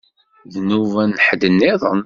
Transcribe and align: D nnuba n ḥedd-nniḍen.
D 0.51 0.53
nnuba 0.61 1.01
n 1.09 1.21
ḥedd-nniḍen. 1.25 1.99